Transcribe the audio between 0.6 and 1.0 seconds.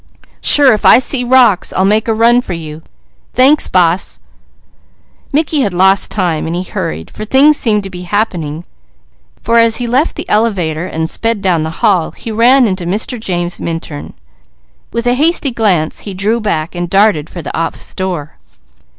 if I